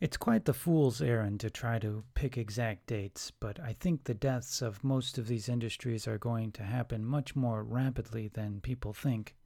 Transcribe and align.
It's 0.00 0.16
quite 0.16 0.46
the 0.46 0.54
fool's 0.54 1.02
errand 1.02 1.40
to 1.40 1.50
try 1.50 1.78
to 1.78 2.04
pick 2.14 2.38
exact 2.38 2.86
dates, 2.86 3.30
but 3.38 3.60
I 3.60 3.74
think 3.74 4.04
the 4.04 4.14
deaths 4.14 4.62
of 4.62 4.82
most 4.82 5.18
of 5.18 5.26
these 5.26 5.46
industries 5.46 6.08
are 6.08 6.16
going 6.16 6.52
to 6.52 6.62
happen 6.62 7.04
much 7.04 7.36
more 7.36 7.62
rapidly 7.62 8.28
than 8.28 8.62
people 8.62 8.94
think. 8.94 9.36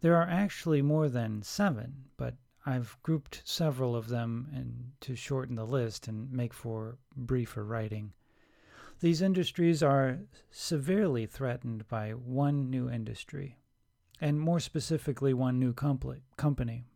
There 0.00 0.16
are 0.16 0.26
actually 0.28 0.82
more 0.82 1.08
than 1.08 1.42
seven, 1.42 2.06
but 2.16 2.34
I've 2.66 2.98
grouped 3.04 3.42
several 3.44 3.94
of 3.94 4.08
them 4.08 4.48
and 4.52 4.90
to 5.02 5.14
shorten 5.14 5.54
the 5.54 5.64
list 5.64 6.08
and 6.08 6.32
make 6.32 6.52
for 6.52 6.98
briefer 7.14 7.64
writing. 7.64 8.12
These 8.98 9.22
industries 9.22 9.84
are 9.84 10.18
severely 10.50 11.26
threatened 11.26 11.86
by 11.86 12.10
one 12.10 12.70
new 12.70 12.90
industry, 12.90 13.56
and 14.20 14.40
more 14.40 14.58
specifically, 14.58 15.32
one 15.32 15.60
new 15.60 15.72
company. 15.72 16.89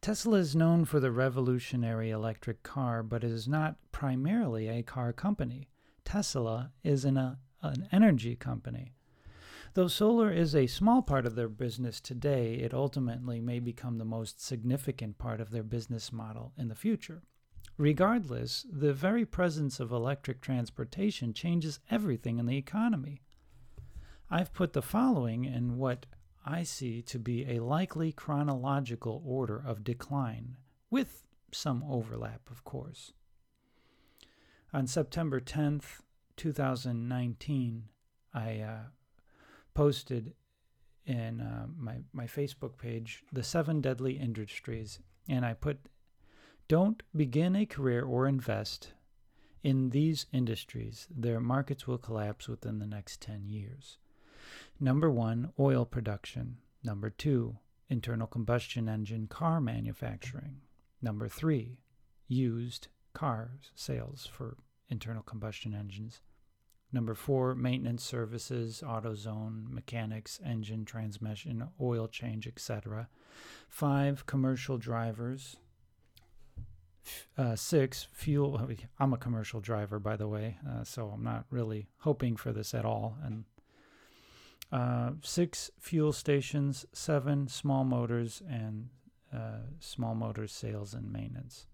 Tesla 0.00 0.38
is 0.38 0.56
known 0.56 0.84
for 0.84 1.00
the 1.00 1.10
revolutionary 1.10 2.10
electric 2.10 2.62
car, 2.62 3.02
but 3.02 3.24
it 3.24 3.30
is 3.30 3.48
not 3.48 3.76
primarily 3.92 4.68
a 4.68 4.82
car 4.82 5.12
company. 5.12 5.68
Tesla 6.04 6.72
is 6.84 7.04
an, 7.04 7.16
uh, 7.16 7.36
an 7.62 7.88
energy 7.92 8.36
company. 8.36 8.92
Though 9.74 9.88
solar 9.88 10.32
is 10.32 10.54
a 10.54 10.66
small 10.66 11.02
part 11.02 11.26
of 11.26 11.34
their 11.34 11.48
business 11.48 12.00
today, 12.00 12.54
it 12.54 12.72
ultimately 12.72 13.40
may 13.40 13.58
become 13.58 13.98
the 13.98 14.04
most 14.06 14.42
significant 14.42 15.18
part 15.18 15.40
of 15.40 15.50
their 15.50 15.62
business 15.62 16.12
model 16.12 16.52
in 16.56 16.68
the 16.68 16.74
future. 16.74 17.22
Regardless, 17.76 18.64
the 18.72 18.94
very 18.94 19.26
presence 19.26 19.78
of 19.78 19.92
electric 19.92 20.40
transportation 20.40 21.34
changes 21.34 21.80
everything 21.90 22.38
in 22.38 22.46
the 22.46 22.56
economy. 22.56 23.20
I've 24.30 24.54
put 24.54 24.72
the 24.72 24.80
following 24.80 25.44
in 25.44 25.76
what 25.76 26.06
I 26.46 26.62
see 26.62 27.02
to 27.02 27.18
be 27.18 27.44
a 27.50 27.58
likely 27.58 28.12
chronological 28.12 29.20
order 29.26 29.60
of 29.66 29.82
decline, 29.82 30.56
with 30.90 31.26
some 31.50 31.84
overlap, 31.88 32.48
of 32.50 32.62
course. 32.62 33.12
On 34.72 34.86
September 34.86 35.40
10th, 35.40 36.02
2019, 36.36 37.88
I 38.32 38.60
uh, 38.60 38.78
posted 39.74 40.34
in 41.04 41.40
uh, 41.40 41.66
my, 41.76 41.96
my 42.12 42.26
Facebook 42.26 42.78
page 42.78 43.24
the 43.32 43.42
seven 43.42 43.80
deadly 43.80 44.12
industries, 44.12 45.00
and 45.28 45.44
I 45.44 45.54
put, 45.54 45.78
Don't 46.68 47.02
begin 47.14 47.56
a 47.56 47.66
career 47.66 48.04
or 48.04 48.28
invest 48.28 48.92
in 49.64 49.90
these 49.90 50.26
industries. 50.32 51.08
Their 51.10 51.40
markets 51.40 51.88
will 51.88 51.98
collapse 51.98 52.46
within 52.46 52.78
the 52.78 52.86
next 52.86 53.20
10 53.20 53.46
years. 53.48 53.98
Number 54.80 55.10
one, 55.10 55.52
oil 55.58 55.84
production. 55.84 56.58
Number 56.82 57.10
two, 57.10 57.58
internal 57.88 58.26
combustion 58.26 58.88
engine 58.88 59.26
car 59.26 59.60
manufacturing. 59.60 60.60
Number 61.02 61.28
three, 61.28 61.78
used 62.28 62.88
cars 63.12 63.70
sales 63.74 64.26
for 64.30 64.56
internal 64.88 65.22
combustion 65.22 65.74
engines. 65.74 66.20
Number 66.92 67.14
four, 67.14 67.54
maintenance 67.54 68.04
services, 68.04 68.82
AutoZone, 68.86 69.68
mechanics, 69.68 70.40
engine, 70.44 70.84
transmission, 70.84 71.68
oil 71.80 72.06
change, 72.06 72.46
etc. 72.46 73.08
Five, 73.68 74.26
commercial 74.26 74.78
drivers. 74.78 75.56
Uh, 77.36 77.56
six, 77.56 78.06
fuel. 78.12 78.68
I'm 78.98 79.12
a 79.12 79.18
commercial 79.18 79.60
driver, 79.60 79.98
by 79.98 80.16
the 80.16 80.28
way, 80.28 80.58
uh, 80.68 80.84
so 80.84 81.08
I'm 81.08 81.24
not 81.24 81.44
really 81.50 81.88
hoping 81.98 82.36
for 82.36 82.52
this 82.52 82.72
at 82.74 82.84
all. 82.84 83.16
And 83.22 83.44
uh, 84.72 85.12
six 85.22 85.70
fuel 85.78 86.12
stations, 86.12 86.86
seven 86.92 87.48
small 87.48 87.84
motors, 87.84 88.42
and 88.48 88.88
uh, 89.32 89.58
small 89.80 90.14
motors 90.14 90.52
sales 90.52 90.94
and 90.94 91.12
maintenance. 91.12 91.66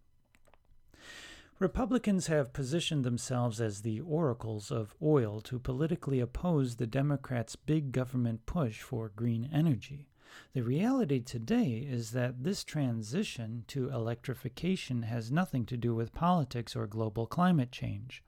Republicans 1.59 2.27
have 2.27 2.53
positioned 2.53 3.05
themselves 3.05 3.61
as 3.61 3.83
the 3.83 4.01
oracles 4.01 4.73
of 4.73 4.95
oil 5.01 5.41
to 5.41 5.61
politically 5.61 6.19
oppose 6.19 6.77
the 6.77 6.87
Democrats' 6.87 7.55
big 7.55 7.93
government 7.93 8.45
push 8.47 8.81
for 8.81 9.13
green 9.15 9.49
energy. 9.53 10.09
The 10.55 10.63
reality 10.63 11.21
today 11.21 11.87
is 11.89 12.11
that 12.13 12.43
this 12.43 12.65
transition 12.65 13.65
to 13.69 13.91
electrification 13.91 15.03
has 15.03 15.31
nothing 15.31 15.65
to 15.67 15.77
do 15.77 15.95
with 15.95 16.15
politics 16.15 16.75
or 16.75 16.87
global 16.87 17.27
climate 17.27 17.71
change. 17.71 18.25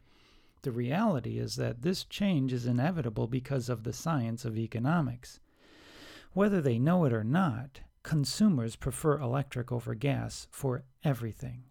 The 0.65 0.73
reality 0.73 1.39
is 1.39 1.57
that 1.57 1.83
this 1.83 2.05
change 2.05 2.51
is 2.51 2.65
inevitable 2.65 3.27
because 3.27 3.69
of 3.69 3.83
the 3.85 3.93
science 3.93 4.47
of 4.47 4.57
economics. 4.57 5.39
Whether 6.33 6.63
they 6.63 6.79
know 6.79 7.05
it 7.05 7.13
or 7.13 7.23
not, 7.23 7.81
consumers 8.03 8.75
prefer 8.75 9.19
electric 9.19 9.71
over 9.71 9.95
gas 9.95 10.49
for 10.51 10.85
everything. 11.05 11.65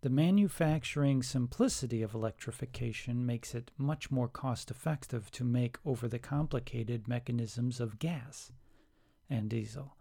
The 0.00 0.08
manufacturing 0.08 1.22
simplicity 1.22 2.00
of 2.00 2.14
electrification 2.14 3.26
makes 3.26 3.54
it 3.54 3.70
much 3.76 4.10
more 4.10 4.28
cost 4.28 4.70
effective 4.70 5.30
to 5.32 5.44
make 5.44 5.76
over 5.84 6.08
the 6.08 6.18
complicated 6.18 7.06
mechanisms 7.06 7.80
of 7.80 7.98
gas 7.98 8.50
and 9.28 9.50
diesel. 9.50 9.94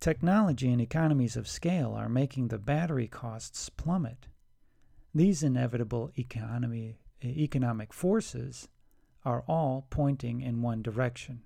Technology 0.00 0.72
and 0.72 0.80
economies 0.80 1.36
of 1.36 1.46
scale 1.46 1.92
are 1.92 2.08
making 2.08 2.48
the 2.48 2.56
battery 2.56 3.08
costs 3.08 3.68
plummet. 3.68 4.26
These 5.14 5.42
inevitable 5.42 6.10
economy, 6.16 6.98
eh, 7.22 7.28
economic 7.28 7.92
forces 7.92 8.68
are 9.24 9.44
all 9.48 9.86
pointing 9.90 10.40
in 10.40 10.62
one 10.62 10.82
direction 10.82 11.42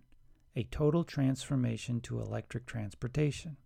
a 0.54 0.64
total 0.64 1.04
transformation 1.04 2.00
to 2.02 2.20
electric 2.20 2.66
transportation. 2.66 3.56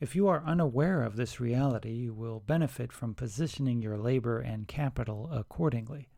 If 0.00 0.14
you 0.14 0.28
are 0.28 0.44
unaware 0.44 1.02
of 1.02 1.16
this 1.16 1.40
reality, 1.40 1.92
you 1.92 2.12
will 2.12 2.40
benefit 2.40 2.92
from 2.92 3.14
positioning 3.14 3.80
your 3.80 3.96
labor 3.96 4.40
and 4.40 4.68
capital 4.68 5.30
accordingly. 5.32 6.08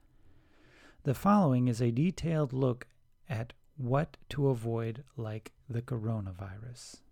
The 1.04 1.14
following 1.14 1.68
is 1.68 1.80
a 1.80 1.92
detailed 1.92 2.52
look 2.52 2.88
at 3.28 3.52
what 3.76 4.16
to 4.30 4.48
avoid, 4.48 5.04
like 5.16 5.52
the 5.68 5.82
coronavirus. 5.82 7.02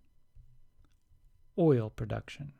Oil 1.57 1.89
production. 1.89 2.51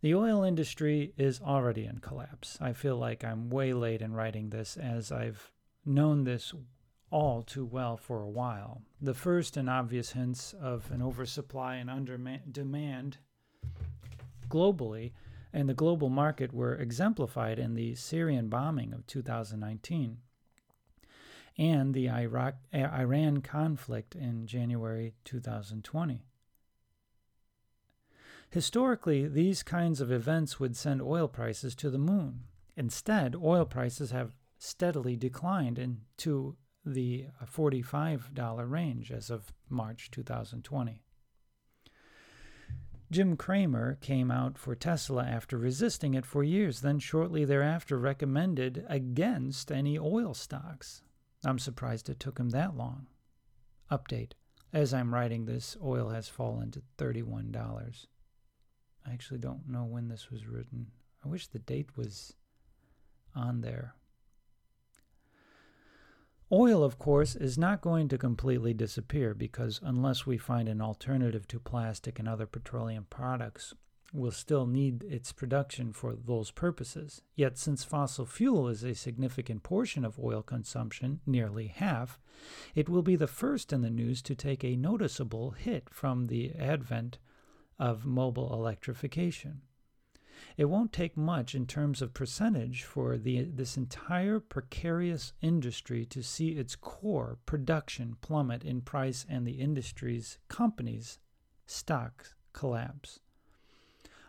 The 0.00 0.14
oil 0.14 0.44
industry 0.44 1.12
is 1.16 1.40
already 1.40 1.84
in 1.84 1.98
collapse. 1.98 2.56
I 2.60 2.72
feel 2.72 2.96
like 2.96 3.24
I'm 3.24 3.50
way 3.50 3.72
late 3.72 4.00
in 4.00 4.12
writing 4.12 4.50
this 4.50 4.76
as 4.76 5.10
I've 5.10 5.50
known 5.84 6.22
this 6.22 6.54
all 7.10 7.42
too 7.42 7.64
well 7.64 7.96
for 7.96 8.22
a 8.22 8.28
while. 8.28 8.82
The 9.00 9.14
first 9.14 9.56
and 9.56 9.68
obvious 9.68 10.12
hints 10.12 10.54
of 10.60 10.90
an 10.92 11.02
oversupply 11.02 11.76
and 11.76 11.90
under 11.90 12.16
demand 12.50 13.18
globally 14.48 15.12
and 15.52 15.68
the 15.68 15.74
global 15.74 16.10
market 16.10 16.52
were 16.52 16.76
exemplified 16.76 17.58
in 17.58 17.74
the 17.74 17.94
Syrian 17.96 18.48
bombing 18.48 18.92
of 18.92 19.06
2019 19.06 20.18
and 21.58 21.92
the 21.92 22.08
Iraq, 22.08 22.54
Iran 22.72 23.40
conflict 23.40 24.14
in 24.14 24.46
January 24.46 25.14
2020. 25.24 26.22
Historically, 28.50 29.28
these 29.28 29.62
kinds 29.62 30.00
of 30.00 30.10
events 30.10 30.58
would 30.58 30.76
send 30.76 31.02
oil 31.02 31.28
prices 31.28 31.74
to 31.74 31.90
the 31.90 31.98
moon. 31.98 32.44
Instead, 32.76 33.36
oil 33.36 33.66
prices 33.66 34.10
have 34.10 34.36
steadily 34.58 35.16
declined 35.16 35.78
into 35.78 36.56
the 36.84 37.26
$45 37.44 38.70
range 38.70 39.12
as 39.12 39.30
of 39.30 39.52
March 39.68 40.10
2020. 40.10 41.02
Jim 43.10 43.36
Cramer 43.36 43.96
came 44.00 44.30
out 44.30 44.58
for 44.58 44.74
Tesla 44.74 45.24
after 45.24 45.56
resisting 45.56 46.14
it 46.14 46.26
for 46.26 46.44
years, 46.44 46.80
then 46.80 46.98
shortly 46.98 47.44
thereafter 47.44 47.98
recommended 47.98 48.84
against 48.88 49.72
any 49.72 49.98
oil 49.98 50.34
stocks. 50.34 51.02
I'm 51.44 51.58
surprised 51.58 52.08
it 52.08 52.20
took 52.20 52.38
him 52.38 52.50
that 52.50 52.76
long. 52.76 53.06
Update. 53.90 54.32
As 54.72 54.92
I'm 54.92 55.14
writing 55.14 55.46
this, 55.46 55.76
oil 55.82 56.10
has 56.10 56.28
fallen 56.28 56.70
to 56.72 56.82
$31. 56.98 58.06
I 59.08 59.12
actually 59.12 59.38
don't 59.38 59.68
know 59.68 59.84
when 59.84 60.08
this 60.08 60.30
was 60.30 60.46
written. 60.46 60.88
I 61.24 61.28
wish 61.28 61.46
the 61.46 61.58
date 61.58 61.96
was 61.96 62.34
on 63.34 63.62
there. 63.62 63.94
Oil, 66.50 66.82
of 66.82 66.98
course, 66.98 67.36
is 67.36 67.58
not 67.58 67.80
going 67.80 68.08
to 68.08 68.18
completely 68.18 68.72
disappear 68.72 69.34
because 69.34 69.80
unless 69.82 70.26
we 70.26 70.38
find 70.38 70.68
an 70.68 70.80
alternative 70.80 71.46
to 71.48 71.60
plastic 71.60 72.18
and 72.18 72.28
other 72.28 72.46
petroleum 72.46 73.06
products, 73.10 73.74
we'll 74.14 74.30
still 74.30 74.66
need 74.66 75.04
its 75.04 75.32
production 75.32 75.92
for 75.92 76.14
those 76.14 76.50
purposes. 76.50 77.22
Yet, 77.34 77.58
since 77.58 77.84
fossil 77.84 78.24
fuel 78.24 78.68
is 78.68 78.82
a 78.82 78.94
significant 78.94 79.62
portion 79.62 80.04
of 80.04 80.18
oil 80.18 80.42
consumption, 80.42 81.20
nearly 81.26 81.66
half, 81.66 82.18
it 82.74 82.88
will 82.88 83.02
be 83.02 83.16
the 83.16 83.26
first 83.26 83.72
in 83.72 83.82
the 83.82 83.90
news 83.90 84.22
to 84.22 84.34
take 84.34 84.64
a 84.64 84.76
noticeable 84.76 85.50
hit 85.50 85.90
from 85.90 86.26
the 86.26 86.54
advent 86.54 87.18
of 87.78 88.04
mobile 88.04 88.52
electrification. 88.52 89.62
It 90.56 90.66
won't 90.66 90.92
take 90.92 91.16
much 91.16 91.54
in 91.54 91.66
terms 91.66 92.02
of 92.02 92.14
percentage 92.14 92.82
for 92.82 93.16
the, 93.16 93.42
this 93.42 93.76
entire 93.76 94.40
precarious 94.40 95.32
industry 95.40 96.04
to 96.06 96.22
see 96.22 96.50
its 96.50 96.76
core 96.76 97.38
production 97.46 98.16
plummet 98.20 98.64
in 98.64 98.80
price 98.80 99.26
and 99.28 99.46
the 99.46 99.60
industry's 99.60 100.38
companies' 100.48 101.18
stocks 101.66 102.34
collapse. 102.52 103.20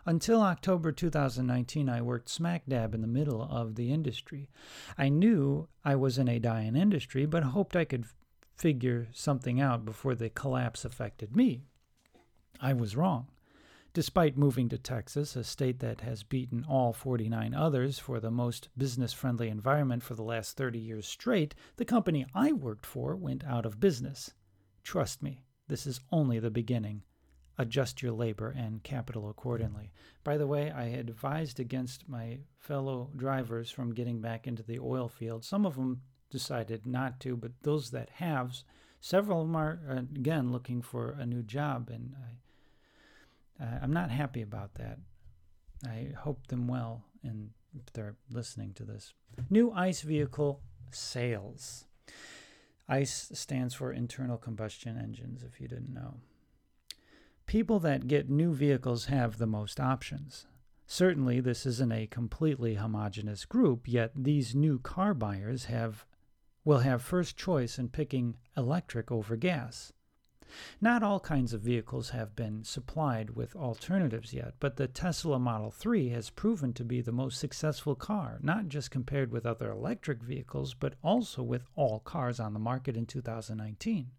Until 0.06 0.40
October 0.40 0.92
2019, 0.92 1.88
I 1.88 2.00
worked 2.00 2.28
smack 2.28 2.62
dab 2.66 2.94
in 2.94 3.02
the 3.02 3.06
middle 3.06 3.42
of 3.42 3.74
the 3.74 3.92
industry. 3.92 4.48
I 4.96 5.08
knew 5.08 5.68
I 5.84 5.94
was 5.96 6.16
in 6.16 6.28
a 6.28 6.38
dying 6.38 6.74
industry, 6.74 7.26
but 7.26 7.42
hoped 7.42 7.76
I 7.76 7.84
could 7.84 8.06
figure 8.56 9.08
something 9.12 9.60
out 9.60 9.84
before 9.84 10.14
the 10.14 10.30
collapse 10.30 10.84
affected 10.84 11.36
me. 11.36 11.64
I 12.60 12.72
was 12.72 12.96
wrong. 12.96 13.28
Despite 13.92 14.38
moving 14.38 14.68
to 14.68 14.78
Texas, 14.78 15.34
a 15.34 15.42
state 15.42 15.80
that 15.80 16.02
has 16.02 16.22
beaten 16.22 16.64
all 16.68 16.92
49 16.92 17.54
others 17.54 17.98
for 17.98 18.20
the 18.20 18.30
most 18.30 18.68
business 18.78 19.12
friendly 19.12 19.48
environment 19.48 20.04
for 20.04 20.14
the 20.14 20.22
last 20.22 20.56
30 20.56 20.78
years 20.78 21.08
straight, 21.08 21.56
the 21.74 21.84
company 21.84 22.24
I 22.32 22.52
worked 22.52 22.86
for 22.86 23.16
went 23.16 23.42
out 23.42 23.66
of 23.66 23.80
business. 23.80 24.32
Trust 24.84 25.24
me, 25.24 25.42
this 25.66 25.88
is 25.88 26.00
only 26.12 26.38
the 26.38 26.52
beginning. 26.52 27.02
Adjust 27.58 28.00
your 28.00 28.12
labor 28.12 28.50
and 28.56 28.80
capital 28.84 29.28
accordingly. 29.28 29.90
By 30.22 30.38
the 30.38 30.46
way, 30.46 30.70
I 30.70 30.84
advised 30.84 31.58
against 31.58 32.08
my 32.08 32.38
fellow 32.60 33.10
drivers 33.16 33.72
from 33.72 33.92
getting 33.92 34.20
back 34.20 34.46
into 34.46 34.62
the 34.62 34.78
oil 34.78 35.08
field. 35.08 35.44
Some 35.44 35.66
of 35.66 35.74
them 35.74 36.02
decided 36.30 36.86
not 36.86 37.18
to, 37.20 37.36
but 37.36 37.52
those 37.62 37.90
that 37.90 38.10
have, 38.10 38.62
several 39.00 39.40
of 39.40 39.48
them 39.48 39.56
are, 39.56 39.80
uh, 39.90 39.96
again, 39.96 40.52
looking 40.52 40.80
for 40.80 41.10
a 41.10 41.26
new 41.26 41.42
job, 41.42 41.90
and 41.90 42.14
I 42.16 42.36
uh, 43.60 43.78
I'm 43.82 43.92
not 43.92 44.10
happy 44.10 44.42
about 44.42 44.74
that. 44.74 44.98
I 45.86 46.08
hope 46.16 46.46
them 46.46 46.68
well, 46.68 47.04
and 47.22 47.50
if 47.74 47.92
they're 47.92 48.16
listening 48.30 48.72
to 48.74 48.84
this. 48.84 49.14
New 49.48 49.72
ICE 49.72 50.00
vehicle 50.02 50.60
sales. 50.90 51.84
ICE 52.88 53.30
stands 53.32 53.74
for 53.74 53.92
internal 53.92 54.36
combustion 54.36 54.98
engines, 54.98 55.42
if 55.42 55.60
you 55.60 55.68
didn't 55.68 55.94
know. 55.94 56.16
People 57.46 57.78
that 57.80 58.08
get 58.08 58.28
new 58.28 58.52
vehicles 58.52 59.06
have 59.06 59.38
the 59.38 59.46
most 59.46 59.80
options. 59.80 60.46
Certainly, 60.86 61.40
this 61.40 61.66
isn't 61.66 61.92
a 61.92 62.08
completely 62.08 62.74
homogenous 62.74 63.44
group, 63.44 63.86
yet 63.86 64.10
these 64.16 64.54
new 64.54 64.78
car 64.80 65.14
buyers 65.14 65.66
have 65.66 66.04
will 66.64 66.80
have 66.80 67.00
first 67.00 67.36
choice 67.36 67.78
in 67.78 67.88
picking 67.88 68.36
electric 68.56 69.10
over 69.10 69.36
gas. 69.36 69.92
Not 70.80 71.02
all 71.02 71.20
kinds 71.20 71.52
of 71.52 71.60
vehicles 71.60 72.10
have 72.10 72.34
been 72.34 72.64
supplied 72.64 73.30
with 73.30 73.54
alternatives 73.54 74.32
yet, 74.32 74.54
but 74.60 74.76
the 74.76 74.88
Tesla 74.88 75.38
Model 75.38 75.70
3 75.70 76.08
has 76.10 76.30
proven 76.30 76.72
to 76.74 76.84
be 76.84 77.00
the 77.00 77.12
most 77.12 77.38
successful 77.38 77.94
car, 77.94 78.38
not 78.42 78.68
just 78.68 78.90
compared 78.90 79.30
with 79.30 79.46
other 79.46 79.70
electric 79.70 80.22
vehicles, 80.22 80.74
but 80.74 80.94
also 81.02 81.42
with 81.42 81.64
all 81.74 82.00
cars 82.00 82.40
on 82.40 82.52
the 82.52 82.58
market 82.58 82.96
in 82.96 83.06
2019. 83.06 84.10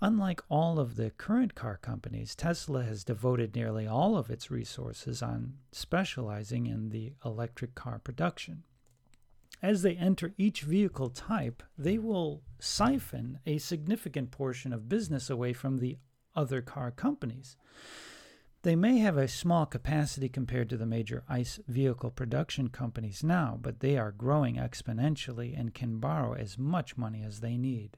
Unlike 0.00 0.42
all 0.48 0.80
of 0.80 0.96
the 0.96 1.10
current 1.10 1.54
car 1.54 1.76
companies, 1.76 2.34
Tesla 2.34 2.82
has 2.82 3.04
devoted 3.04 3.54
nearly 3.54 3.86
all 3.86 4.16
of 4.16 4.30
its 4.30 4.50
resources 4.50 5.22
on 5.22 5.54
specializing 5.70 6.66
in 6.66 6.88
the 6.88 7.12
electric 7.24 7.76
car 7.76 8.00
production 8.00 8.64
as 9.62 9.82
they 9.82 9.94
enter 9.94 10.34
each 10.36 10.62
vehicle 10.62 11.08
type, 11.08 11.62
they 11.78 11.94
hmm. 11.94 12.06
will 12.06 12.42
siphon 12.58 13.38
a 13.46 13.58
significant 13.58 14.30
portion 14.30 14.72
of 14.72 14.88
business 14.88 15.30
away 15.30 15.52
from 15.52 15.78
the 15.78 15.98
other 16.34 16.60
car 16.60 16.90
companies. 16.90 17.56
They 18.62 18.76
may 18.76 18.98
have 18.98 19.16
a 19.16 19.26
small 19.26 19.66
capacity 19.66 20.28
compared 20.28 20.70
to 20.70 20.76
the 20.76 20.86
major 20.86 21.24
ICE 21.28 21.58
vehicle 21.66 22.12
production 22.12 22.68
companies 22.68 23.24
now, 23.24 23.58
but 23.60 23.80
they 23.80 23.98
are 23.98 24.12
growing 24.12 24.54
exponentially 24.54 25.58
and 25.58 25.74
can 25.74 25.98
borrow 25.98 26.34
as 26.34 26.56
much 26.56 26.96
money 26.96 27.24
as 27.24 27.40
they 27.40 27.56
need. 27.56 27.96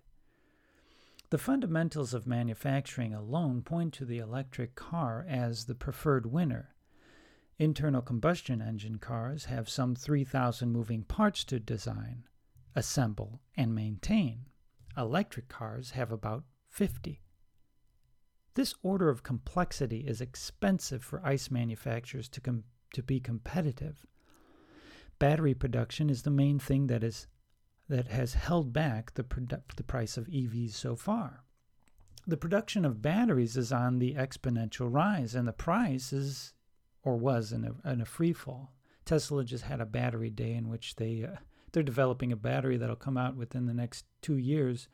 The 1.28 1.38
fundamentals 1.38 2.14
of 2.14 2.26
manufacturing 2.26 3.12
alone 3.12 3.60
point 3.62 3.92
to 3.94 4.06
the 4.06 4.18
electric 4.18 4.74
car 4.74 5.26
as 5.28 5.66
the 5.66 5.74
preferred 5.74 6.26
winner. 6.26 6.73
Internal 7.58 8.02
combustion 8.02 8.60
engine 8.60 8.98
cars 8.98 9.44
have 9.44 9.68
some 9.68 9.94
3,000 9.94 10.70
moving 10.70 11.04
parts 11.04 11.44
to 11.44 11.60
design, 11.60 12.24
assemble, 12.74 13.40
and 13.56 13.74
maintain. 13.74 14.46
Electric 14.96 15.48
cars 15.48 15.92
have 15.92 16.10
about 16.10 16.44
50. 16.68 17.22
This 18.54 18.74
order 18.82 19.08
of 19.08 19.22
complexity 19.22 20.00
is 20.00 20.20
expensive 20.20 21.02
for 21.02 21.24
ICE 21.24 21.50
manufacturers 21.50 22.28
to, 22.30 22.40
com- 22.40 22.64
to 22.92 23.02
be 23.02 23.20
competitive. 23.20 24.06
Battery 25.18 25.54
production 25.54 26.10
is 26.10 26.22
the 26.22 26.30
main 26.30 26.58
thing 26.58 26.88
that 26.88 27.04
is 27.04 27.26
that 27.88 28.08
has 28.08 28.34
held 28.34 28.72
back 28.72 29.12
the, 29.14 29.22
produ- 29.22 29.60
the 29.76 29.82
price 29.82 30.16
of 30.16 30.26
EVs 30.26 30.72
so 30.72 30.96
far. 30.96 31.44
The 32.26 32.38
production 32.38 32.84
of 32.84 33.02
batteries 33.02 33.56
is 33.58 33.72
on 33.72 33.98
the 33.98 34.14
exponential 34.14 34.90
rise, 34.90 35.34
and 35.34 35.46
the 35.46 35.52
price 35.52 36.10
is 36.12 36.54
or 37.04 37.16
was 37.16 37.52
in 37.52 37.64
a, 37.64 37.90
in 37.90 38.00
a 38.00 38.06
free 38.06 38.32
fall. 38.32 38.72
Tesla 39.04 39.44
just 39.44 39.64
had 39.64 39.80
a 39.80 39.86
battery 39.86 40.30
day 40.30 40.54
in 40.54 40.68
which 40.68 40.96
they 40.96 41.24
uh, 41.24 41.36
they're 41.72 41.82
developing 41.82 42.32
a 42.32 42.36
battery 42.36 42.76
that'll 42.76 42.96
come 42.96 43.16
out 43.16 43.36
within 43.36 43.66
the 43.66 43.74
next 43.74 44.06
two 44.22 44.36
years. 44.36 44.88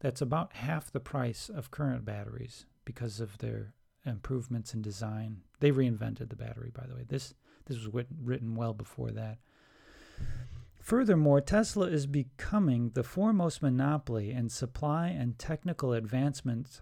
That's 0.00 0.20
about 0.20 0.54
half 0.54 0.92
the 0.92 1.00
price 1.00 1.48
of 1.48 1.70
current 1.70 2.04
batteries 2.04 2.66
because 2.84 3.20
of 3.20 3.38
their 3.38 3.74
improvements 4.04 4.72
in 4.72 4.82
design. 4.82 5.38
They 5.60 5.72
reinvented 5.72 6.28
the 6.28 6.36
battery, 6.36 6.70
by 6.72 6.86
the 6.86 6.94
way. 6.94 7.04
This 7.08 7.34
this 7.66 7.76
was 7.76 7.88
written, 7.88 8.16
written 8.22 8.54
well 8.54 8.74
before 8.74 9.10
that. 9.10 9.38
Furthermore, 10.80 11.40
Tesla 11.40 11.86
is 11.86 12.06
becoming 12.06 12.90
the 12.90 13.02
foremost 13.02 13.62
monopoly 13.62 14.30
in 14.30 14.48
supply 14.48 15.08
and 15.08 15.38
technical 15.38 15.92
advancements 15.92 16.80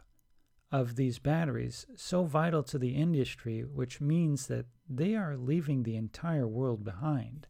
of 0.70 0.96
these 0.96 1.18
batteries 1.18 1.86
so 1.96 2.24
vital 2.24 2.62
to 2.62 2.78
the 2.78 2.94
industry, 2.94 3.62
which 3.62 4.00
means 4.00 4.46
that 4.46 4.66
they 4.88 5.14
are 5.14 5.36
leaving 5.36 5.82
the 5.82 5.96
entire 5.96 6.46
world 6.46 6.84
behind. 6.84 7.46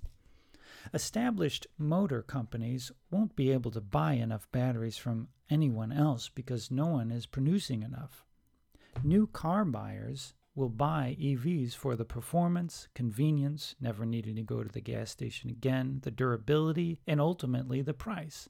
Established 0.95 1.67
motor 1.77 2.23
companies 2.23 2.93
won't 3.11 3.37
be 3.37 3.51
able 3.51 3.71
to 3.71 3.81
buy 3.81 4.15
enough 4.15 4.51
batteries 4.53 4.97
from 4.97 5.29
anyone 5.51 5.93
else 5.93 6.29
because 6.29 6.71
no 6.71 6.87
one 6.87 7.11
is 7.11 7.27
producing 7.27 7.83
enough. 7.83 8.25
New 9.03 9.27
car 9.27 9.65
buyers 9.65 10.35
will 10.55 10.69
buy 10.69 11.17
EVs 11.21 11.75
for 11.75 11.95
the 11.95 12.05
performance, 12.05 12.89
convenience, 12.95 13.77
never 13.81 14.05
needing 14.05 14.37
to 14.37 14.43
go 14.43 14.63
to 14.63 14.69
the 14.69 14.81
gas 14.81 15.11
station 15.11 15.51
again, 15.51 16.01
the 16.03 16.11
durability, 16.11 16.99
and 17.07 17.21
ultimately 17.21 17.81
the 17.81 17.95
price. 17.95 18.49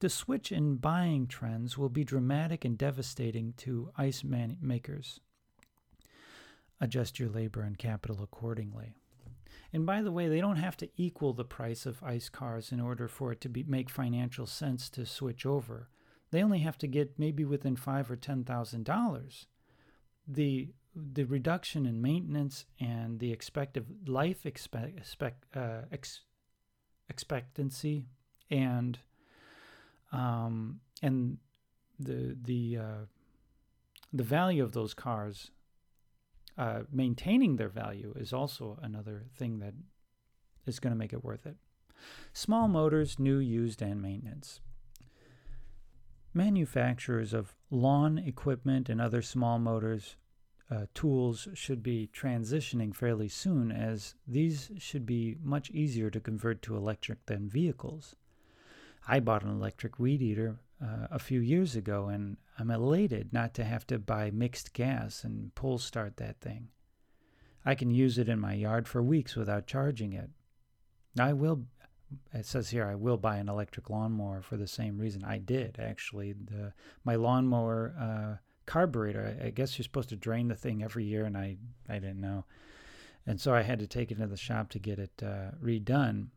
The 0.00 0.08
switch 0.08 0.52
in 0.52 0.76
buying 0.76 1.26
trends 1.26 1.78
will 1.78 1.88
be 1.88 2.04
dramatic 2.04 2.64
and 2.64 2.76
devastating 2.76 3.54
to 3.58 3.90
ice 3.96 4.22
man- 4.22 4.58
makers. 4.60 5.20
Adjust 6.80 7.18
your 7.18 7.30
labor 7.30 7.62
and 7.62 7.78
capital 7.78 8.22
accordingly. 8.22 8.94
And 9.72 9.86
by 9.86 10.02
the 10.02 10.12
way, 10.12 10.28
they 10.28 10.40
don't 10.40 10.56
have 10.56 10.76
to 10.78 10.88
equal 10.96 11.32
the 11.32 11.44
price 11.44 11.86
of 11.86 12.02
ICE 12.02 12.28
cars 12.28 12.72
in 12.72 12.80
order 12.80 13.08
for 13.08 13.32
it 13.32 13.40
to 13.42 13.48
be, 13.48 13.64
make 13.64 13.90
financial 13.90 14.46
sense 14.46 14.88
to 14.90 15.06
switch 15.06 15.46
over. 15.46 15.88
They 16.30 16.42
only 16.42 16.60
have 16.60 16.78
to 16.78 16.86
get 16.86 17.18
maybe 17.18 17.44
within 17.44 17.76
five 17.76 18.10
or 18.10 18.16
ten 18.16 18.44
thousand 18.44 18.84
dollars. 18.84 19.46
The 20.26 20.70
the 20.94 21.24
reduction 21.24 21.84
in 21.84 22.00
maintenance 22.00 22.64
and 22.80 23.20
the 23.20 23.30
expected 23.30 24.08
life 24.08 24.46
expect, 24.46 24.96
expect, 24.96 25.44
uh, 25.54 25.82
ex, 25.92 26.22
expectancy 27.10 28.06
and 28.50 28.98
um, 30.12 30.80
and 31.02 31.38
the 31.98 32.36
the 32.42 32.78
uh, 32.78 33.04
the 34.12 34.22
value 34.22 34.62
of 34.62 34.72
those 34.72 34.94
cars, 34.94 35.50
uh, 36.56 36.80
maintaining 36.92 37.56
their 37.56 37.68
value 37.68 38.14
is 38.16 38.32
also 38.32 38.78
another 38.82 39.24
thing 39.36 39.58
that 39.58 39.74
is 40.66 40.80
going 40.80 40.92
to 40.92 40.98
make 40.98 41.12
it 41.12 41.24
worth 41.24 41.46
it. 41.46 41.56
Small 42.32 42.68
motors, 42.68 43.18
new, 43.18 43.38
used, 43.38 43.82
and 43.82 44.00
maintenance. 44.00 44.60
Manufacturers 46.34 47.32
of 47.32 47.54
lawn 47.70 48.18
equipment 48.18 48.88
and 48.88 49.00
other 49.00 49.22
small 49.22 49.58
motors 49.58 50.16
uh, 50.70 50.86
tools 50.94 51.48
should 51.54 51.82
be 51.82 52.10
transitioning 52.12 52.94
fairly 52.94 53.28
soon, 53.28 53.70
as 53.70 54.14
these 54.26 54.70
should 54.78 55.06
be 55.06 55.36
much 55.42 55.70
easier 55.70 56.10
to 56.10 56.20
convert 56.20 56.60
to 56.62 56.76
electric 56.76 57.24
than 57.26 57.48
vehicles. 57.48 58.16
I 59.06 59.20
bought 59.20 59.42
an 59.42 59.50
electric 59.50 59.98
weed 59.98 60.20
eater 60.20 60.56
uh, 60.82 61.06
a 61.10 61.18
few 61.18 61.40
years 61.40 61.76
ago, 61.76 62.08
and 62.08 62.36
I'm 62.58 62.70
elated 62.70 63.32
not 63.32 63.54
to 63.54 63.64
have 63.64 63.86
to 63.88 63.98
buy 63.98 64.30
mixed 64.30 64.72
gas 64.72 65.24
and 65.24 65.54
pull 65.54 65.78
start 65.78 66.16
that 66.16 66.40
thing. 66.40 66.68
I 67.64 67.74
can 67.74 67.90
use 67.90 68.18
it 68.18 68.28
in 68.28 68.40
my 68.40 68.54
yard 68.54 68.86
for 68.86 69.02
weeks 69.02 69.36
without 69.36 69.66
charging 69.66 70.12
it. 70.12 70.30
I 71.18 71.32
will, 71.32 71.64
it 72.32 72.46
says 72.46 72.70
here, 72.70 72.86
I 72.86 72.94
will 72.94 73.16
buy 73.16 73.36
an 73.36 73.48
electric 73.48 73.90
lawnmower 73.90 74.42
for 74.42 74.56
the 74.56 74.68
same 74.68 74.98
reason. 74.98 75.24
I 75.24 75.38
did, 75.38 75.76
actually. 75.78 76.32
The, 76.32 76.72
my 77.04 77.16
lawnmower 77.16 77.94
uh, 77.98 78.36
carburetor, 78.66 79.36
I, 79.42 79.50
guess 79.50 79.78
you're 79.78 79.84
supposed 79.84 80.10
to 80.10 80.16
drain 80.16 80.48
the 80.48 80.54
thing 80.54 80.82
every 80.82 81.04
year, 81.04 81.24
and 81.24 81.36
I, 81.36 81.56
I 81.88 81.94
didn't 81.94 82.20
know. 82.20 82.44
And 83.26 83.40
so 83.40 83.54
I 83.54 83.62
had 83.62 83.78
to 83.80 83.86
take 83.86 84.12
it 84.12 84.18
to 84.18 84.26
the 84.26 84.36
shop 84.36 84.68
to 84.70 84.78
get 84.78 84.98
it 84.98 85.22
uh, 85.22 85.50
redone 85.62 86.28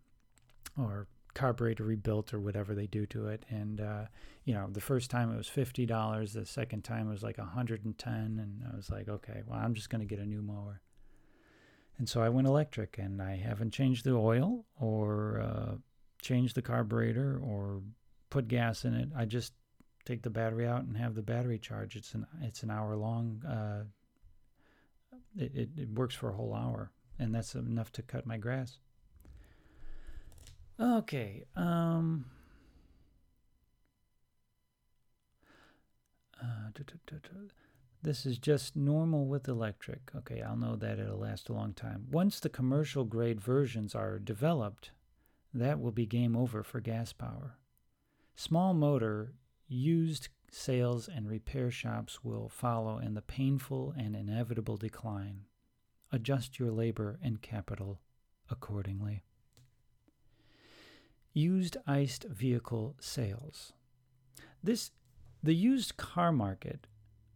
or 0.78 1.08
carburetor 1.34 1.84
rebuilt 1.84 2.34
or 2.34 2.40
whatever 2.40 2.74
they 2.74 2.88
do 2.88 3.06
to 3.08 3.28
it. 3.28 3.46
And, 3.50 3.82
uh, 3.82 4.06
you 4.46 4.54
know, 4.54 4.68
the 4.72 4.82
first 4.82 5.10
time 5.10 5.32
it 5.32 5.38
was 5.38 5.50
$50. 5.50 6.34
The 6.34 6.46
second 6.46 6.84
time 6.84 7.08
it 7.08 7.12
was 7.12 7.24
like 7.24 7.38
110 7.38 8.14
And 8.14 8.64
I 8.72 8.76
was 8.76 8.90
like, 8.90 9.08
okay, 9.08 9.44
well, 9.46 9.60
I'm 9.60 9.74
just 9.74 9.90
going 9.90 10.02
to 10.02 10.08
get 10.08 10.24
a 10.24 10.26
new 10.26 10.42
mower. 10.42 10.82
And 11.98 12.08
so 12.08 12.22
I 12.22 12.30
went 12.30 12.48
electric 12.48 12.98
and 12.98 13.22
I 13.22 13.36
haven't 13.36 13.74
changed 13.74 14.06
the 14.06 14.16
oil 14.16 14.66
or 14.80 15.42
uh, 15.42 15.76
changed 16.22 16.56
the 16.56 16.62
carburetor 16.62 17.40
or 17.44 17.82
put 18.30 18.48
gas 18.48 18.86
in 18.86 18.94
it. 18.94 19.10
I 19.16 19.26
just 19.26 19.54
take 20.06 20.22
the 20.22 20.30
battery 20.30 20.66
out 20.66 20.84
and 20.84 20.96
have 20.98 21.16
the 21.16 21.22
battery 21.22 21.60
charge. 21.60 21.96
It's 21.96 22.14
an, 22.14 22.26
it's 22.42 22.64
an 22.64 22.72
hour 22.72 22.96
long. 22.96 23.44
Uh, 23.46 23.84
it, 25.38 25.52
it, 25.54 25.70
it 25.78 25.90
works 25.90 26.16
for 26.16 26.30
a 26.30 26.34
whole 26.34 26.56
hour 26.56 26.92
and 27.20 27.36
that's 27.36 27.54
enough 27.54 27.92
to 27.92 28.02
cut 28.02 28.26
my 28.26 28.38
grass. 28.38 28.80
Okay. 30.80 31.44
Um. 31.56 32.26
Uh, 36.42 36.70
this 38.02 38.26
is 38.26 38.38
just 38.38 38.78
normal 38.78 39.28
with 39.28 39.50
electric. 39.50 40.12
Okay, 40.16 40.42
I'll 40.42 40.56
know 40.56 40.78
that 40.78 41.00
it'll 41.00 41.20
last 41.20 41.50
a 41.50 41.54
long 41.54 41.74
time. 41.74 42.08
Once 42.10 42.40
the 42.40 42.48
commercial 42.48 43.04
grade 43.04 43.42
versions 43.42 43.94
are 43.94 44.20
developed, 44.20 44.92
that 45.54 45.82
will 45.82 45.92
be 45.92 46.06
game 46.06 46.38
over 46.38 46.64
for 46.64 46.80
gas 46.80 47.12
power. 47.12 47.58
Small 48.36 48.74
motor, 48.74 49.34
used 49.68 50.30
sales, 50.50 51.10
and 51.10 51.28
repair 51.28 51.70
shops 51.70 52.24
will 52.24 52.48
follow 52.48 53.00
in 53.00 53.16
the 53.16 53.22
painful 53.22 53.94
and 53.98 54.16
inevitable 54.16 54.78
decline. 54.78 55.42
Adjust 56.10 56.58
your 56.58 56.72
labor 56.72 57.20
and 57.22 57.42
capital 57.42 58.00
accordingly 58.50 59.24
used 61.34 61.78
iced 61.88 62.26
vehicle 62.26 62.96
sales. 63.00 63.74
This 64.64 64.92
the 65.42 65.56
used 65.56 65.96
car 65.96 66.32
market 66.32 66.88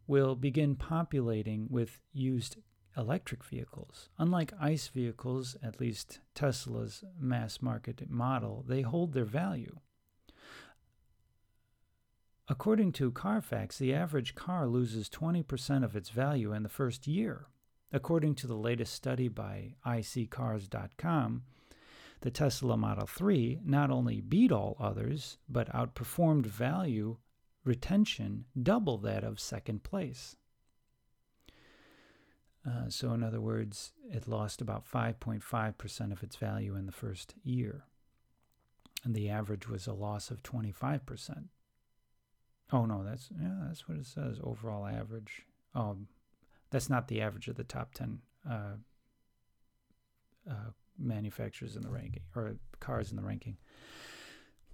will 0.06 0.34
begin 0.34 0.76
populating 0.76 1.68
with 1.70 2.00
used 2.12 2.56
electric 2.96 3.42
vehicles. 3.44 4.10
Unlike 4.18 4.52
ICE 4.60 4.86
vehicles, 4.88 5.56
at 5.62 5.80
least 5.80 6.20
Tesla's 6.34 7.02
mass 7.18 7.62
market 7.62 8.08
model, 8.10 8.64
they 8.66 8.82
hold 8.82 9.12
their 9.12 9.24
value. 9.24 9.78
According 12.46 12.92
to 12.92 13.10
Carfax, 13.10 13.78
the 13.78 13.94
average 13.94 14.34
car 14.34 14.66
loses 14.66 15.08
20% 15.08 15.82
of 15.82 15.96
its 15.96 16.10
value 16.10 16.52
in 16.52 16.62
the 16.62 16.68
first 16.68 17.06
year. 17.06 17.46
According 17.90 18.34
to 18.36 18.46
the 18.46 18.56
latest 18.56 18.92
study 18.92 19.28
by 19.28 19.76
iSeeCars.com, 19.86 21.42
the 22.24 22.30
Tesla 22.30 22.74
Model 22.74 23.06
3 23.06 23.60
not 23.66 23.90
only 23.90 24.22
beat 24.22 24.50
all 24.50 24.78
others, 24.80 25.36
but 25.46 25.70
outperformed 25.74 26.46
value 26.46 27.18
retention 27.64 28.46
double 28.60 28.96
that 28.96 29.22
of 29.22 29.38
second 29.38 29.82
place. 29.82 30.34
Uh, 32.66 32.88
so, 32.88 33.12
in 33.12 33.22
other 33.22 33.42
words, 33.42 33.92
it 34.10 34.26
lost 34.26 34.62
about 34.62 34.90
5.5% 34.90 36.12
of 36.12 36.22
its 36.22 36.36
value 36.36 36.74
in 36.74 36.86
the 36.86 36.92
first 36.92 37.34
year. 37.44 37.84
And 39.04 39.14
the 39.14 39.28
average 39.28 39.68
was 39.68 39.86
a 39.86 39.92
loss 39.92 40.30
of 40.30 40.42
25%. 40.42 41.48
Oh, 42.72 42.86
no, 42.86 43.04
that's, 43.04 43.28
yeah, 43.38 43.66
that's 43.66 43.86
what 43.86 43.98
it 43.98 44.06
says 44.06 44.38
overall 44.42 44.86
average. 44.86 45.42
Oh, 45.74 45.98
that's 46.70 46.88
not 46.88 47.08
the 47.08 47.20
average 47.20 47.48
of 47.48 47.56
the 47.56 47.64
top 47.64 47.92
10 47.92 48.20
uh, 48.50 48.76
uh, 50.50 50.70
manufacturers 50.98 51.76
in 51.76 51.82
the 51.82 51.90
ranking 51.90 52.22
or 52.34 52.56
cars 52.80 53.10
in 53.10 53.16
the 53.16 53.22
ranking. 53.22 53.56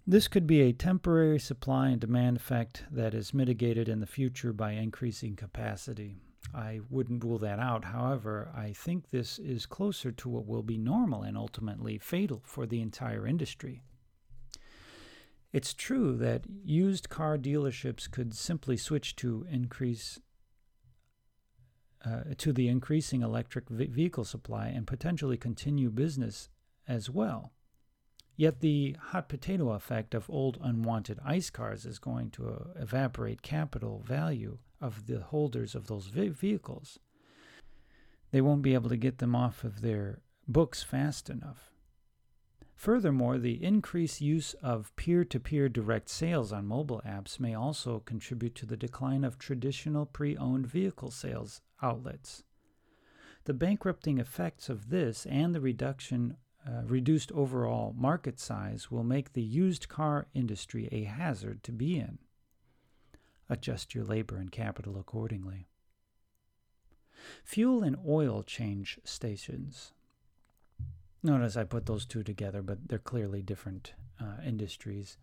This 0.06 0.28
could 0.28 0.46
be 0.46 0.62
a 0.62 0.72
temporary 0.72 1.38
supply 1.38 1.88
and 1.88 2.00
demand 2.00 2.36
effect 2.36 2.84
that 2.90 3.14
is 3.14 3.34
mitigated 3.34 3.88
in 3.88 4.00
the 4.00 4.06
future 4.06 4.52
by 4.52 4.72
increasing 4.72 5.36
capacity. 5.36 6.16
I 6.54 6.80
wouldn't 6.88 7.22
rule 7.22 7.38
that 7.38 7.60
out. 7.60 7.84
However, 7.84 8.50
I 8.56 8.72
think 8.72 9.10
this 9.10 9.38
is 9.38 9.66
closer 9.66 10.10
to 10.10 10.28
what 10.28 10.46
will 10.46 10.62
be 10.62 10.78
normal 10.78 11.22
and 11.22 11.36
ultimately 11.36 11.98
fatal 11.98 12.42
for 12.44 12.66
the 12.66 12.80
entire 12.80 13.26
industry. 13.26 13.82
It's 15.52 15.74
true 15.74 16.16
that 16.16 16.44
used 16.64 17.08
car 17.08 17.36
dealerships 17.36 18.10
could 18.10 18.34
simply 18.34 18.76
switch 18.76 19.16
to 19.16 19.46
increase 19.50 20.18
uh, 22.04 22.34
to 22.38 22.52
the 22.52 22.68
increasing 22.68 23.22
electric 23.22 23.68
vehicle 23.68 24.24
supply 24.24 24.68
and 24.68 24.86
potentially 24.86 25.36
continue 25.36 25.90
business 25.90 26.48
as 26.88 27.10
well. 27.10 27.52
Yet 28.36 28.60
the 28.60 28.96
hot 28.98 29.28
potato 29.28 29.72
effect 29.72 30.14
of 30.14 30.30
old 30.30 30.58
unwanted 30.62 31.18
ICE 31.24 31.50
cars 31.50 31.84
is 31.84 31.98
going 31.98 32.30
to 32.30 32.48
uh, 32.48 32.80
evaporate 32.80 33.42
capital 33.42 34.02
value 34.06 34.58
of 34.80 35.06
the 35.06 35.20
holders 35.20 35.74
of 35.74 35.88
those 35.88 36.06
vehicles. 36.06 36.98
They 38.30 38.40
won't 38.40 38.62
be 38.62 38.74
able 38.74 38.88
to 38.88 38.96
get 38.96 39.18
them 39.18 39.36
off 39.36 39.62
of 39.62 39.82
their 39.82 40.20
books 40.48 40.82
fast 40.82 41.28
enough. 41.28 41.70
Furthermore, 42.80 43.36
the 43.36 43.62
increased 43.62 44.22
use 44.22 44.54
of 44.62 44.96
peer 44.96 45.22
to 45.22 45.38
peer 45.38 45.68
direct 45.68 46.08
sales 46.08 46.50
on 46.50 46.66
mobile 46.66 47.02
apps 47.06 47.38
may 47.38 47.52
also 47.52 47.98
contribute 47.98 48.54
to 48.54 48.64
the 48.64 48.74
decline 48.74 49.22
of 49.22 49.38
traditional 49.38 50.06
pre 50.06 50.34
owned 50.38 50.66
vehicle 50.66 51.10
sales 51.10 51.60
outlets. 51.82 52.42
The 53.44 53.52
bankrupting 53.52 54.16
effects 54.16 54.70
of 54.70 54.88
this 54.88 55.26
and 55.26 55.54
the 55.54 55.60
reduction 55.60 56.38
uh, 56.66 56.84
reduced 56.86 57.30
overall 57.32 57.94
market 57.98 58.40
size 58.40 58.90
will 58.90 59.04
make 59.04 59.34
the 59.34 59.42
used 59.42 59.90
car 59.90 60.28
industry 60.32 60.88
a 60.90 61.04
hazard 61.04 61.62
to 61.64 61.72
be 61.72 61.98
in. 61.98 62.16
Adjust 63.50 63.94
your 63.94 64.04
labor 64.04 64.38
and 64.38 64.50
capital 64.50 64.98
accordingly. 64.98 65.68
Fuel 67.44 67.82
and 67.82 67.96
oil 68.08 68.42
change 68.42 68.98
stations. 69.04 69.92
Notice 71.22 71.56
I 71.56 71.64
put 71.64 71.86
those 71.86 72.06
two 72.06 72.22
together, 72.22 72.62
but 72.62 72.88
they're 72.88 72.98
clearly 72.98 73.42
different 73.42 73.92
uh, 74.20 74.42
industries. 74.44 75.18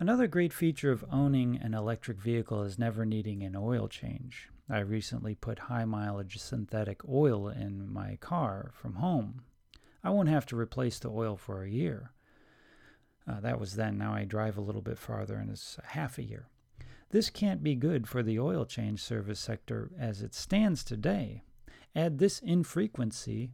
Another 0.00 0.26
great 0.26 0.52
feature 0.52 0.90
of 0.90 1.04
owning 1.10 1.56
an 1.56 1.72
electric 1.72 2.20
vehicle 2.20 2.62
is 2.64 2.78
never 2.78 3.06
needing 3.06 3.42
an 3.44 3.54
oil 3.54 3.86
change. 3.86 4.48
I 4.68 4.80
recently 4.80 5.36
put 5.36 5.60
high 5.60 5.84
mileage 5.84 6.38
synthetic 6.38 7.08
oil 7.08 7.48
in 7.48 7.92
my 7.92 8.16
car 8.16 8.72
from 8.74 8.96
home. 8.96 9.42
I 10.02 10.10
won't 10.10 10.28
have 10.28 10.46
to 10.46 10.56
replace 10.58 10.98
the 10.98 11.10
oil 11.10 11.36
for 11.36 11.62
a 11.62 11.70
year. 11.70 12.10
Uh, 13.26 13.40
that 13.40 13.60
was 13.60 13.76
then. 13.76 13.96
Now 13.98 14.14
I 14.14 14.24
drive 14.24 14.58
a 14.58 14.62
little 14.62 14.82
bit 14.82 14.98
farther 14.98 15.36
and 15.36 15.50
it's 15.50 15.78
half 15.84 16.18
a 16.18 16.24
year. 16.24 16.48
This 17.10 17.30
can't 17.30 17.62
be 17.62 17.76
good 17.76 18.08
for 18.08 18.22
the 18.22 18.40
oil 18.40 18.64
change 18.64 19.00
service 19.00 19.38
sector 19.38 19.90
as 19.98 20.22
it 20.22 20.34
stands 20.34 20.82
today. 20.82 21.44
Add 21.94 22.18
this 22.18 22.40
infrequency, 22.40 23.52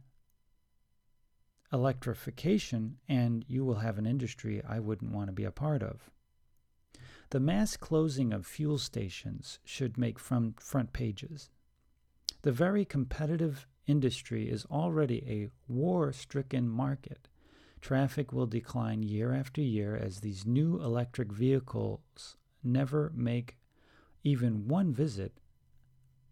electrification, 1.73 2.97
and 3.07 3.45
you 3.47 3.63
will 3.63 3.75
have 3.75 3.97
an 3.97 4.05
industry 4.05 4.61
I 4.67 4.79
wouldn't 4.79 5.11
want 5.11 5.27
to 5.27 5.33
be 5.33 5.43
a 5.43 5.51
part 5.51 5.81
of. 5.81 6.09
The 7.29 7.39
mass 7.39 7.77
closing 7.77 8.33
of 8.33 8.45
fuel 8.45 8.77
stations 8.77 9.59
should 9.63 9.97
make 9.97 10.19
front, 10.19 10.59
front 10.59 10.91
pages. 10.91 11.49
The 12.41 12.51
very 12.51 12.83
competitive 12.83 13.67
industry 13.87 14.49
is 14.49 14.65
already 14.65 15.23
a 15.27 15.49
war 15.71 16.11
stricken 16.11 16.67
market. 16.67 17.29
Traffic 17.79 18.31
will 18.33 18.47
decline 18.47 19.01
year 19.01 19.33
after 19.33 19.61
year 19.61 19.95
as 19.95 20.19
these 20.19 20.45
new 20.45 20.81
electric 20.81 21.31
vehicles 21.31 22.35
never 22.63 23.11
make 23.15 23.57
even 24.23 24.67
one 24.67 24.93
visit 24.93 25.39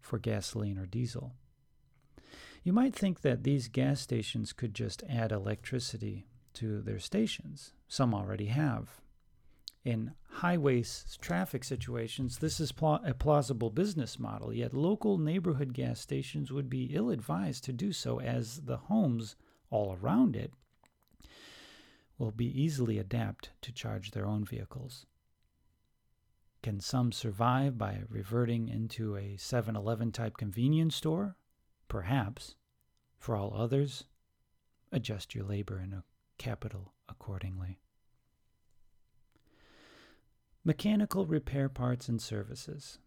for 0.00 0.18
gasoline 0.18 0.78
or 0.78 0.86
diesel. 0.86 1.34
You 2.62 2.72
might 2.72 2.94
think 2.94 3.22
that 3.22 3.42
these 3.42 3.68
gas 3.68 4.00
stations 4.00 4.52
could 4.52 4.74
just 4.74 5.02
add 5.08 5.32
electricity 5.32 6.26
to 6.54 6.82
their 6.82 6.98
stations. 6.98 7.72
Some 7.88 8.14
already 8.14 8.46
have. 8.46 9.00
In 9.82 10.12
highway 10.28 10.84
traffic 11.20 11.64
situations, 11.64 12.38
this 12.38 12.60
is 12.60 12.72
pl- 12.72 13.00
a 13.04 13.14
plausible 13.14 13.70
business 13.70 14.18
model, 14.18 14.52
yet 14.52 14.74
local 14.74 15.16
neighborhood 15.16 15.72
gas 15.72 16.00
stations 16.00 16.52
would 16.52 16.68
be 16.68 16.94
ill 16.94 17.08
advised 17.08 17.64
to 17.64 17.72
do 17.72 17.92
so 17.92 18.20
as 18.20 18.60
the 18.60 18.76
homes 18.76 19.36
all 19.70 19.96
around 20.00 20.36
it 20.36 20.52
will 22.18 22.30
be 22.30 22.62
easily 22.62 22.98
adapt 22.98 23.50
to 23.62 23.72
charge 23.72 24.10
their 24.10 24.26
own 24.26 24.44
vehicles. 24.44 25.06
Can 26.62 26.78
some 26.80 27.10
survive 27.10 27.78
by 27.78 28.02
reverting 28.10 28.68
into 28.68 29.16
a 29.16 29.36
7 29.38 29.74
Eleven 29.74 30.12
type 30.12 30.36
convenience 30.36 30.94
store? 30.94 31.36
Perhaps. 31.90 32.54
For 33.18 33.34
all 33.34 33.52
others, 33.52 34.04
adjust 34.92 35.34
your 35.34 35.44
labor 35.44 35.76
and 35.76 36.02
capital 36.38 36.94
accordingly. 37.08 37.80
Mechanical 40.64 41.26
repair 41.26 41.68
parts 41.68 42.08
and 42.08 42.22
services. 42.22 43.00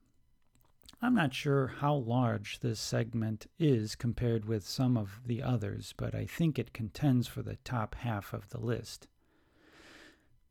I'm 1.01 1.15
not 1.15 1.33
sure 1.33 1.67
how 1.67 1.95
large 1.95 2.59
this 2.59 2.79
segment 2.79 3.47
is 3.57 3.95
compared 3.95 4.43
with 4.43 4.67
some 4.67 4.97
of 4.97 5.21
the 5.25 5.41
others, 5.41 5.93
but 5.95 6.13
I 6.13 6.25
think 6.25 6.59
it 6.59 6.73
contends 6.73 7.25
for 7.25 7.41
the 7.41 7.55
top 7.63 7.95
half 7.95 8.33
of 8.33 8.49
the 8.49 8.59
list. 8.59 9.07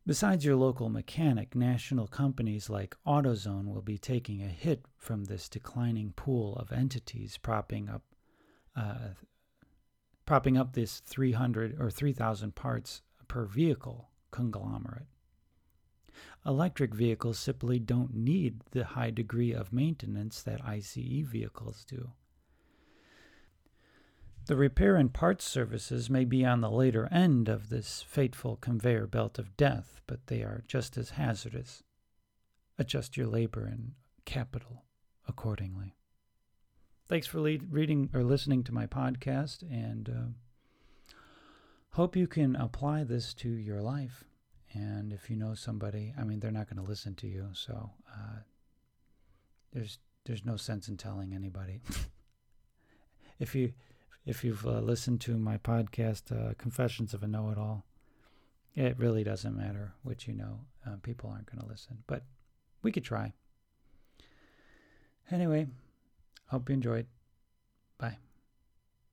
Besides 0.07 0.43
your 0.43 0.55
local 0.55 0.89
mechanic, 0.89 1.55
national 1.55 2.07
companies 2.07 2.67
like 2.67 2.97
AutoZone 3.05 3.71
will 3.71 3.83
be 3.83 3.99
taking 3.99 4.41
a 4.41 4.47
hit 4.47 4.85
from 4.97 5.25
this 5.25 5.47
declining 5.47 6.13
pool 6.15 6.55
of 6.55 6.71
entities 6.71 7.37
propping 7.37 7.87
up 7.89 8.01
uh, 8.75 9.09
propping 10.25 10.57
up 10.57 10.73
this 10.73 10.99
300 10.99 11.79
or 11.79 11.89
3,000 11.89 12.55
parts 12.55 13.01
per 13.27 13.45
vehicle 13.45 14.09
conglomerate. 14.31 15.07
Electric 16.45 16.93
vehicles 16.93 17.39
simply 17.39 17.79
don't 17.79 18.13
need 18.13 18.61
the 18.71 18.83
high 18.83 19.11
degree 19.11 19.53
of 19.53 19.73
maintenance 19.73 20.41
that 20.43 20.63
ICE 20.65 21.23
vehicles 21.25 21.85
do. 21.85 22.11
The 24.45 24.57
repair 24.57 24.97
and 24.97 25.13
parts 25.13 25.45
services 25.45 26.09
may 26.09 26.25
be 26.25 26.43
on 26.43 26.59
the 26.59 26.69
later 26.69 27.07
end 27.11 27.47
of 27.47 27.69
this 27.69 28.01
fateful 28.01 28.57
conveyor 28.57 29.07
belt 29.07 29.39
of 29.39 29.55
death, 29.55 30.01
but 30.05 30.27
they 30.27 30.41
are 30.41 30.63
just 30.67 30.97
as 30.97 31.11
hazardous. 31.11 31.81
Adjust 32.77 33.15
your 33.15 33.27
labor 33.27 33.65
and 33.65 33.93
capital 34.25 34.83
accordingly. 35.29 35.95
Thanks 37.09 37.27
for 37.27 37.41
reading 37.41 38.09
or 38.13 38.23
listening 38.23 38.63
to 38.63 38.73
my 38.73 38.87
podcast, 38.87 39.61
and 39.63 40.07
uh, 40.07 41.13
hope 41.91 42.15
you 42.15 42.27
can 42.27 42.55
apply 42.55 43.03
this 43.03 43.33
to 43.35 43.49
your 43.49 43.81
life. 43.81 44.23
And 44.71 45.11
if 45.11 45.29
you 45.29 45.35
know 45.35 45.53
somebody, 45.53 46.13
I 46.17 46.23
mean, 46.23 46.39
they're 46.39 46.49
not 46.49 46.69
going 46.69 46.83
to 46.83 46.89
listen 46.89 47.13
to 47.15 47.27
you, 47.27 47.49
so 47.51 47.91
uh, 48.09 48.37
there's 49.73 49.99
there's 50.23 50.45
no 50.45 50.55
sense 50.55 50.87
in 50.87 50.95
telling 50.95 51.33
anybody. 51.33 51.81
if 53.39 53.53
you 53.53 53.73
if 54.25 54.45
you've 54.45 54.65
uh, 54.65 54.79
listened 54.79 55.19
to 55.21 55.37
my 55.37 55.57
podcast, 55.57 56.31
uh, 56.31 56.53
Confessions 56.57 57.13
of 57.13 57.21
a 57.21 57.27
Know 57.27 57.49
It 57.51 57.57
All, 57.57 57.85
it 58.75 58.97
really 58.97 59.25
doesn't 59.25 59.57
matter 59.57 59.93
what 60.03 60.25
you 60.25 60.33
know. 60.33 60.61
Uh, 60.87 60.95
people 61.03 61.29
aren't 61.29 61.51
going 61.51 61.61
to 61.61 61.69
listen, 61.69 61.97
but 62.07 62.23
we 62.81 62.93
could 62.93 63.03
try. 63.03 63.33
Anyway, 65.29 65.67
hope 66.53 66.69
you 66.69 66.73
enjoyed. 66.75 67.07
Bye. 67.97 68.17